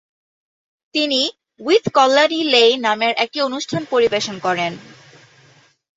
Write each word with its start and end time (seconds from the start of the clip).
তিনি 0.95 1.21
"উইথ 1.59 1.83
কল্যাণী 1.89 2.41
লেই" 2.53 2.71
নামের 2.77 3.13
একটি 3.17 3.39
অনুষ্ঠান 3.41 3.81
পরিবেশন 3.85 4.35
করেন। 4.39 4.71